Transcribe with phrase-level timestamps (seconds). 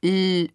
[0.00, 0.50] 一